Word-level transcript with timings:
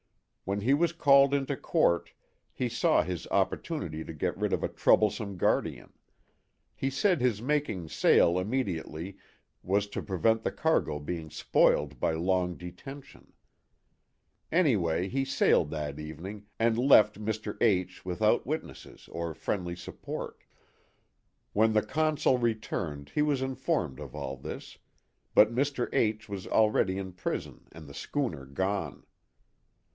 When 0.45 0.61
he 0.61 0.73
was 0.73 0.91
called 0.91 1.33
into 1.33 1.55
court 1.55 2.11
he 2.51 2.67
saw 2.67 3.03
his 3.03 3.25
opportunity 3.27 4.03
to 4.03 4.11
get 4.11 4.35
rid 4.35 4.51
of 4.51 4.63
a 4.63 4.67
troublesome 4.67 5.37
guardian; 5.37 5.93
he 6.73 6.89
said 6.89 7.21
his 7.21 7.39
making 7.41 7.87
sail 7.87 8.37
immediately 8.39 9.17
was 9.63 9.85
to 9.89 10.01
prevent 10.01 10.43
the 10.43 10.51
cargo 10.51 10.99
being 10.99 11.29
spoiled 11.29 11.99
by 12.01 12.13
long 12.13 12.57
detention; 12.57 13.31
any 14.51 14.75
way 14.75 15.07
he 15.07 15.23
sailed 15.23 15.69
that 15.69 15.99
evening 15.99 16.47
and 16.59 16.75
THE 16.75 16.81
HAT 16.81 17.11
OF 17.11 17.13
THE 17.13 17.19
POSTMASTER. 17.21 17.51
149 17.61 17.77
left 17.77 17.99
Mr. 18.01 18.03
H 18.03 18.05
without 18.05 18.47
witnesses 18.47 19.07
or 19.11 19.33
friendly 19.35 19.75
support. 19.75 20.43
When 21.53 21.73
the 21.73 21.83
Consul 21.83 22.39
returned 22.39 23.09
he 23.13 23.21
was 23.21 23.41
informed 23.43 23.99
of 24.01 24.15
all 24.15 24.35
this; 24.35 24.79
but 25.35 25.53
Mr. 25.53 25.87
H 25.93 26.27
was 26.27 26.47
already 26.47 26.97
in 26.97 27.13
prison 27.13 27.67
and 27.71 27.87
the 27.87 27.93
schooner 27.93 28.45
gone. 28.47 29.05